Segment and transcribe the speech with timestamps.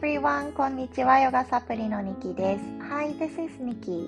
[0.00, 0.52] everyone!
[0.52, 1.18] こんにちは。
[1.18, 2.64] ヨガサプリのニキです。
[2.88, 4.06] Hi, this is Niki.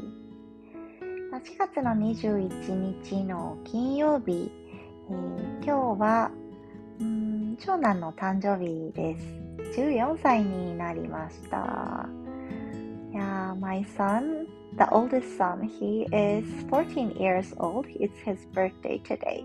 [1.32, 4.52] 4月の21日の金曜日、
[5.10, 6.30] えー、今日は
[7.00, 9.80] うん長男の誕生日です。
[9.80, 12.06] 14歳になりました。
[13.12, 14.46] Yeah, my son,
[14.78, 17.88] the oldest son, he is 14 years old.
[17.98, 19.44] It's his birthday today.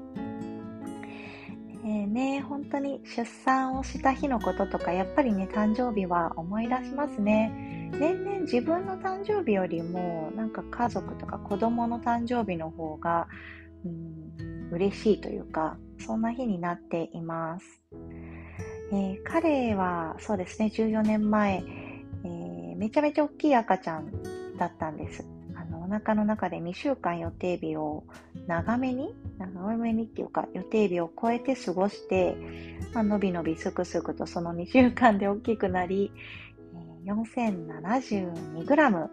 [1.87, 7.91] えー、ね、本当に出産をした日のこととか、やっぱりね、誕生日は思い出しますね。
[7.99, 13.27] 年々自分の誕生日よりも、なんか家族とか子供の誕生日の方が、
[13.85, 17.65] うん、嬉しいというか、そんな日になっています。
[18.91, 21.63] えー、彼は、そうですね、14年前、
[22.23, 24.11] えー、めちゃめちゃ大きい赤ちゃん
[24.57, 25.34] だったんです。
[25.85, 28.05] お腹の中で2週間予定日を
[28.47, 32.35] 長めに、長めにっていうか予定日を超えて過ごして、
[32.93, 36.11] まあのびのびすくすくとその2週間で大きくなり、
[37.05, 39.09] 4072g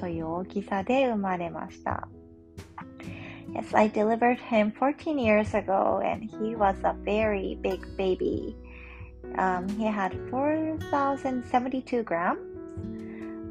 [0.00, 2.08] という大きさで生まれました。
[3.52, 8.56] Yes, I delivered him 14 years ago and he was a very big baby.
[9.36, 12.38] Um, he had 4,072 grams.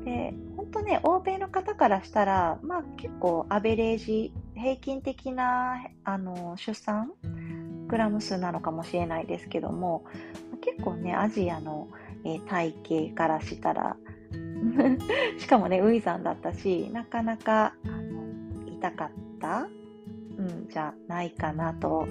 [0.03, 7.11] で、本当ね、欧米の方からしたら、まあ結構アベレージ、平均的なあの出産
[7.87, 10.03] グラム数なのかもしれないですけども、
[10.61, 11.87] 結構ね、アジアの、
[12.25, 12.75] えー、体
[13.07, 13.97] 型からしたら、
[15.37, 19.67] しかもね、ウイザンだったし、なかなかあの痛かった、
[20.37, 22.07] うん、じゃないかなと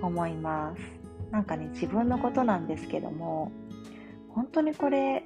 [0.00, 0.80] 思います。
[1.30, 3.52] なんかね、自分のことなんですけども、
[4.30, 5.24] 本当にこれ、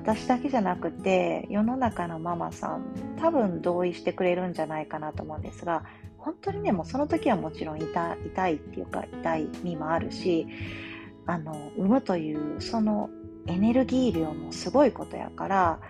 [0.00, 5.84] 私だけじゃなくて世の中のママさん多分同意してくれるんじゃないかなと思うんですが
[6.16, 10.46] 本当にねもうその時はもちろん痛痛いっていうか痛い身もあるし
[11.26, 13.10] あの産むというその
[13.46, 15.80] エネルギー量もすごいことやから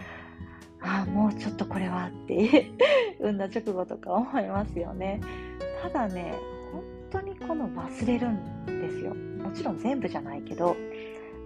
[0.81, 2.73] ああもうちょっとこれはって
[3.21, 5.21] 産んだ直後とか思いますよね。
[5.83, 6.35] ただね
[6.73, 9.15] 本当にこの忘れるんですよ。
[9.15, 10.77] もちろん全部じゃないけど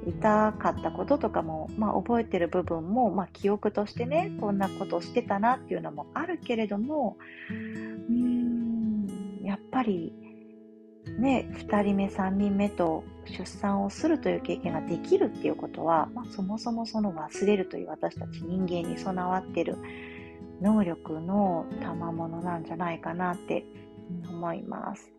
[0.06, 7.16] 痛かったこととかも、まあ、覚えてる部分も、まあ、記憶としてねこんなことしてたなっていうのもあるけれども
[7.50, 10.12] うんやっぱり
[11.18, 19.78] ね2人目3人目と出産をするという経験ができるっていうことは、まあ、そもそもその忘れるという私たち人間に備わってる
[20.60, 23.64] 能力の賜物なんじゃないかなって
[24.28, 25.10] 思います。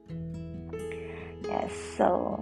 [1.44, 2.40] Yes, so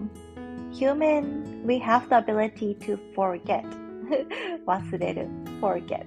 [0.73, 3.63] human, we have the ability to forget.
[4.65, 5.27] 忘れる。
[5.61, 6.05] forget、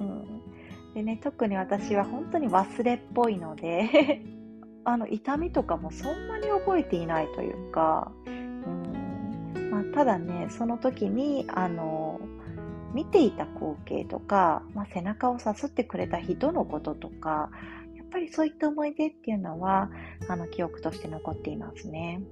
[0.00, 0.94] うん。
[0.94, 4.22] でね、特に私は本当に忘れっぽいので
[4.84, 12.20] あの、痛みとかもそんなに覚えていないというか、うんまあ、ただね、その時に、あの、
[12.94, 17.50] 見ていた光景とか、まあ、背中をさすってくれた人のこととか、
[17.94, 19.90] やっぱりそういった思い出っていうのは、
[20.28, 22.22] あの、記憶として残っていますね。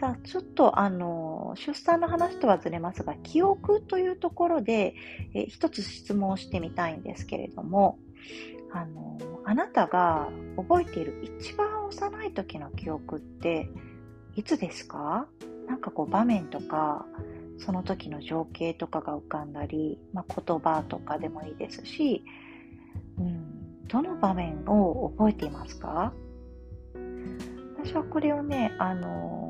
[0.00, 4.94] さあ、ちょっとあの、出産の話とはずれますが、記憶というところで、
[5.34, 7.98] え一つ質問をしてみたいんですけれども、
[8.72, 13.68] あの、あなたが覚えている一番幼い時の記憶って
[14.36, 15.26] いつですか？
[15.68, 17.04] なんかこう場面とか、
[17.58, 22.24] その時の情景とかが浮かんだり、まあ、言葉とかでもいいですし、
[23.18, 26.14] うん、どの場面を覚えていますか？
[27.82, 29.49] 私はこれをね、あの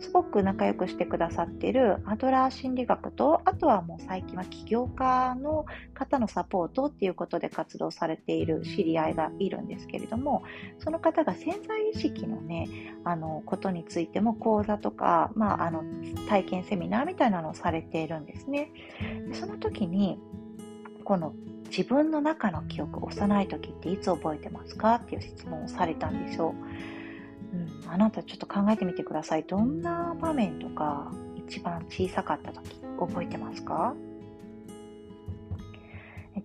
[0.00, 10.42] すごく仲良くしてくださっているアドラー心理学と、あとはもう最近は起業家の方のサポートっていうことで活動されている知り合いがいるんですけれども、
[10.78, 12.68] その方が潜在意識のね、
[13.04, 15.84] あの、ことについても講座とか、まあ、あの、
[16.28, 18.72] 体験セミナーみたいなのをされているんですね。
[19.28, 20.18] でその時に、
[21.04, 21.34] この
[21.76, 26.54] 自分の中の記憶、幼い時っていつ覚えてますかっていう質問をされたんですよ。
[27.86, 29.44] あなたちょっと考えてみてください。
[29.44, 33.94] どんな場面とか一番小さかった時覚えてますか？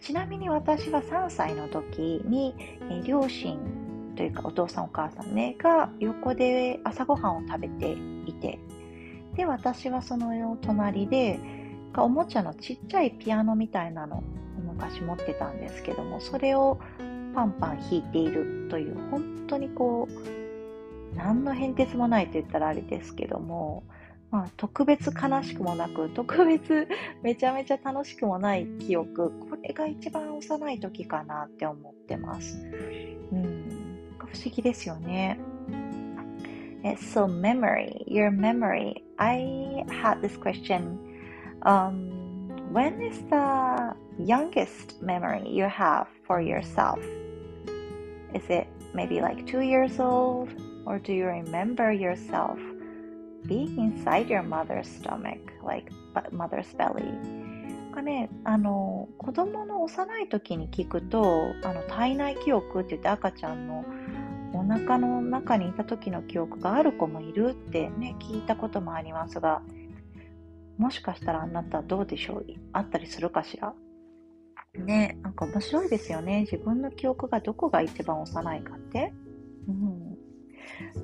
[0.01, 2.55] ちなみに私は3歳の時に、
[2.89, 3.57] え両親
[4.15, 7.93] というかお父さんお母さんねが横で朝ごはんを食べて
[8.25, 8.59] いて
[9.35, 11.39] で私はその隣で
[11.97, 14.23] おもちゃのちっちゃいピアノみたいなのを
[14.61, 16.79] 昔持ってたんですけどもそれを
[17.33, 20.38] パンパン弾いているという本当にこう
[21.15, 23.83] 何の変哲もないと言ったらあれですけども、
[24.31, 26.87] まあ、特別悲しくもなく、特別
[27.23, 32.57] めちゃめちゃ楽しくもない記憶、これが一番幼い時かなって思ってます。
[33.31, 35.39] うん、不思議ですよね。
[36.83, 39.03] So memory, your memory.
[39.17, 40.97] I had this question
[41.63, 42.09] um,
[42.71, 46.99] when is the youngest memory you have for yourself?
[48.33, 50.49] Is it maybe like two years old?
[50.85, 52.57] Or do you remember yourself
[53.47, 55.91] being inside your mother's stomach, like
[56.31, 57.03] mother's belly?
[57.93, 63.83] かね、あの、子供の幼い時に聞くと、あの、体内記憶って言って赤ちゃんの
[64.53, 69.61] お腹の中にいた時の記憶がある子もいるってね、聞いたこともありますが、
[70.77, 72.45] もしかしたらあなたどうでしょう？
[72.71, 73.73] あったりするかしら？
[74.75, 76.41] ね、なんか面白いですよね。
[76.41, 79.13] 自分の記憶がどこが一番幼いかって。
[79.67, 79.98] うん。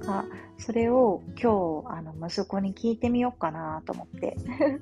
[0.08, 0.26] あ
[0.58, 4.38] それを今日、あの、息子に聞いてみようかなと思って。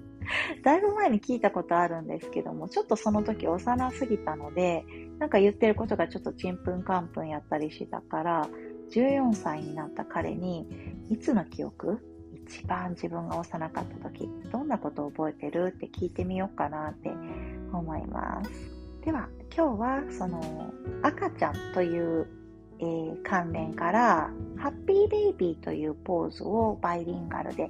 [0.63, 4.85] だいぶ前に聞いたことあるんですけども、ちょっとその時幼すぎたので、
[5.19, 8.47] なんか言ってることがちょっとちんぷんかんぷんやったりしたから、
[8.91, 10.68] 14歳になった彼に、
[11.09, 12.00] いつの記憶？
[12.45, 15.74] 一番自分が幼かった時、どんなことを覚えてる？
[15.75, 17.12] って聞いてみようかなって
[17.71, 18.51] 思います。
[19.03, 20.71] では、今日はその
[21.01, 22.27] 赤ちゃんという
[22.83, 27.69] えー、関連から、ハッピーベイビーというポーズをバイリンガルで、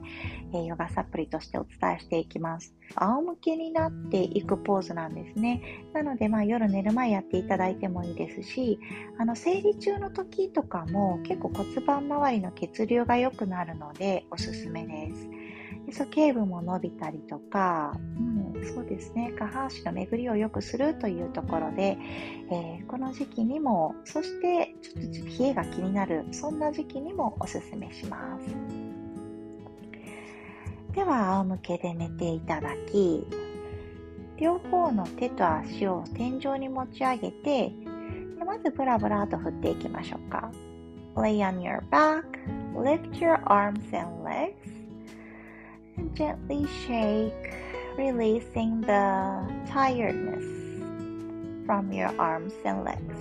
[0.54, 2.74] えー、ヨガサプリとしてお伝えしていきます。
[2.95, 5.86] 仰向けになっていくポーズなんですね。
[5.94, 8.80] なので、まあ、夜寝る前やっていただいてもいいですし、
[9.19, 15.30] あの、生理中の時とかも結構骨盤周りの血流が良くなるのでおすすめです。
[15.92, 21.98] 鼠径部も伸びたりとか、うん、そうですね、下半身の巡りを良くするというところで、
[22.51, 24.95] えー、この時期にも、そしてちょっ
[25.36, 28.56] と冷えが気になる、そんな時期にもおすすめします。
[30.95, 33.25] では、仰向けで寝ていただき、
[34.38, 37.71] 両方の手と足を天井に持ち上げて、
[38.45, 40.51] まずブラブラと振っていきましょうか。
[41.15, 42.24] Lay on your back,
[42.75, 44.56] lift your arms and legs,
[45.98, 47.31] and gently shake,
[47.98, 50.44] releasing the tiredness
[51.66, 53.18] from your arms and legs.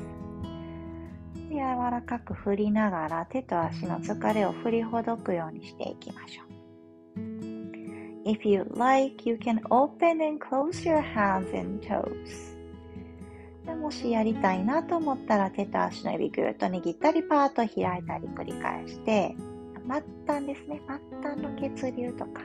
[1.51, 1.59] 柔
[1.91, 6.53] らかく振りながら手と足の疲れを振りほどくようにしていきましょう。
[8.25, 12.53] If you like, you can open and close your hands and toes.
[13.81, 19.35] もしやりたいなと思ったら手と足の指ぐっと握ったりパーッと開いたり繰り返して
[19.87, 22.43] 末端ですね末端の血流とか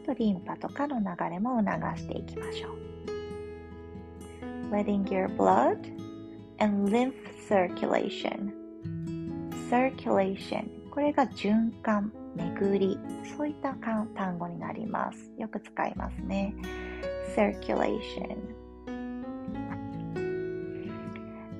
[0.00, 2.80] とリンパとかの流れも促していきましょう。
[4.70, 5.78] Letting your blood
[6.58, 7.14] and lymph
[7.48, 8.52] circulation
[9.68, 12.98] circulation これが循環、巡り
[13.36, 15.30] そういった単語になります。
[15.38, 16.54] よく使いますね。
[17.34, 18.36] circulation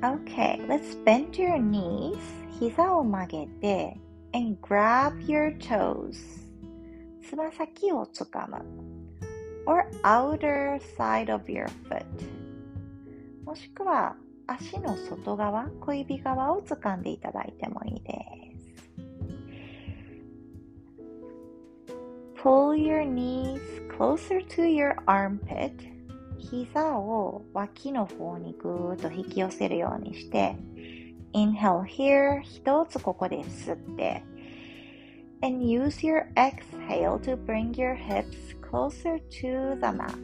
[0.03, 2.17] Okay, let's bend your knees
[2.59, 3.97] 膝を曲げて
[4.33, 6.40] and grab your toes
[7.23, 8.57] つま先をつかむ
[9.67, 12.05] or outer side of your foot
[13.45, 18.13] もしくは足の外側、小指側を掴んでいただいてもいいで
[18.59, 18.81] す。
[22.43, 23.61] Pull your knees
[23.97, 25.73] closer to your armpit
[26.39, 30.57] 膝を脇の方にぐーっと引き寄せるようにして
[31.35, 34.25] Inhale here 一つここで吸って
[35.43, 40.15] and use your exhale to bring your hips closer to the mat.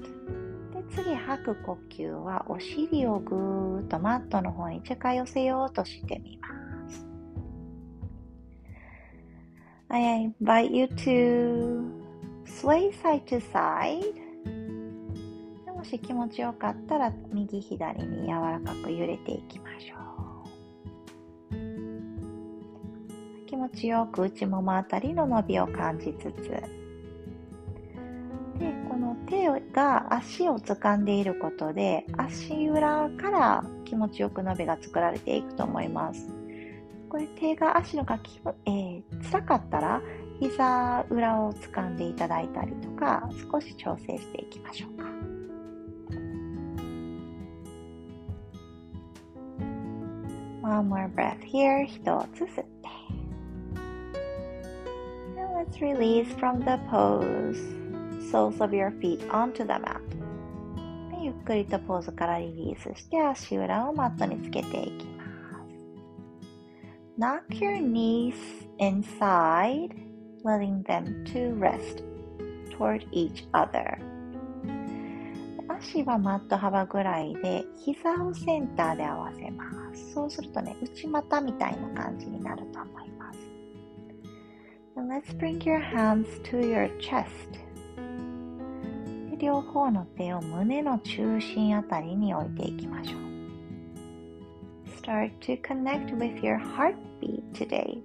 [0.73, 6.49] で次吐く呼吸はお尻をぐーっとマットの方に近寄せようとしてみま
[6.91, 7.07] す。
[9.89, 11.85] I invite you to
[12.45, 14.27] sway side to side.
[15.75, 20.06] もし気持ちよかったら右左に柔らかく揺れていきましょう。
[23.67, 26.51] 気持ちよく内ももあたりの伸びを感じつつ。
[26.51, 26.63] で
[28.89, 36.29] この手が足を掴んでいることで足裏から気持ちよく伸びが作られていくと思います。
[37.09, 40.01] これ手が足のがき、えー、辛かったら
[40.39, 45.07] 膝裏を掴んでいただいたりとか少し調整していきましょうか。
[50.63, 52.01] One more breath here 一
[52.35, 52.76] つ吸って
[55.66, 57.60] let's release from the pose
[58.32, 60.02] soles of your feet onto the mat
[61.22, 65.26] ゆっくりとポーズからリリースして足裏をマットにつけていきま
[67.40, 68.34] す Knock your knees
[68.80, 69.90] inside
[70.44, 72.04] letting them to rest
[72.72, 74.00] toward each other
[75.80, 79.64] 足はマット幅ぐらいで膝をセンターで合わせま
[79.94, 83.15] すそうするとね内股みたいな感じになると思います
[84.96, 87.28] And let's bring your hands to your chest.
[89.30, 93.22] で両方の手を胸の中心あたりに置いていきましょう。
[95.02, 98.02] Start to connect with your heartbeat today.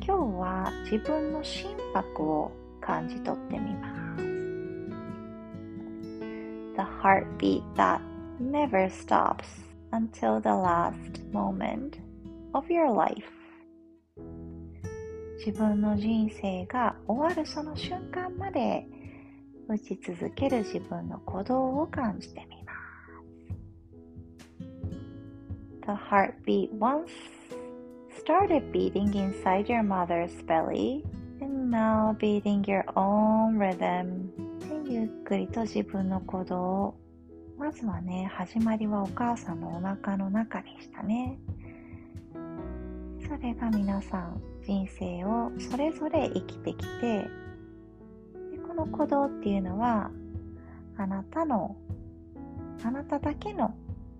[0.00, 4.24] 今日は自分の心拍を感じ取ってみます。
[6.76, 8.00] The heartbeat that
[8.40, 9.46] never stops
[9.92, 10.94] until the last
[11.32, 11.98] moment
[12.52, 13.24] of your life.
[15.45, 18.87] 自分の人生が終わるその瞬間まで
[19.67, 22.83] 打ち続ける自分の鼓動を感じてみます。
[25.81, 27.09] The heartbeat once
[28.23, 31.03] started beating inside your mother's belly
[31.41, 34.29] and now beating your own rhythm
[34.89, 36.95] ゆっくりと自分の鼓動を
[37.57, 41.37] まずはね始まりはお母さんのお腹の中でしたね
[43.35, 47.27] それが皆さん人生をそれぞれ生きてきてで
[48.67, 50.11] この鼓動っていうのは
[50.97, 51.75] あなたの
[52.83, 53.73] あなただけの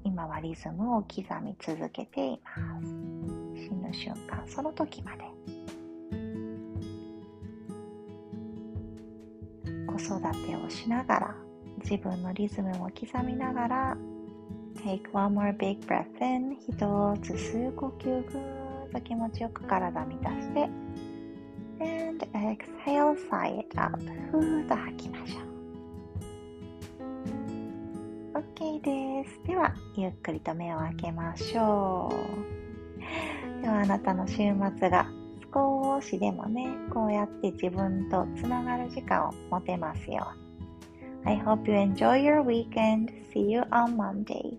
[0.03, 2.88] 今はリズムを刻み続けています。
[3.67, 5.24] 死ぬ瞬間その時まで。
[9.86, 11.36] 子育てをしながら
[11.84, 13.98] 自分のリズムも刻みながら
[14.84, 16.74] Take one more big breath in 一
[17.22, 18.62] つ吸う呼吸ぐー
[18.93, 20.69] と気持ちよく体満たして
[21.79, 23.97] And exhale, sigh it out
[24.31, 25.39] ふーっと吐きましょ
[28.38, 32.12] う OK ですではゆっくりと目を開けましょ
[33.59, 34.35] うではあなたの週
[34.77, 35.07] 末が
[35.53, 40.43] 少しでもね、こうやって自分とつながる時間を持てますように。
[41.25, 43.13] I hope you enjoy your weekend.
[43.33, 44.57] See you on Monday.